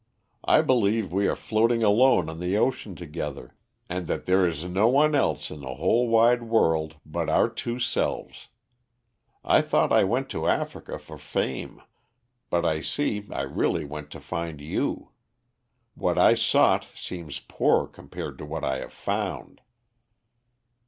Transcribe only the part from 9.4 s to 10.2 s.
I thought I